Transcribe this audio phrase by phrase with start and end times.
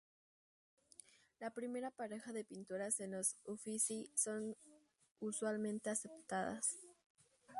[1.39, 4.55] La primera pareja de pinturas en los Uffizi son
[5.19, 6.79] usualmente aceptadas.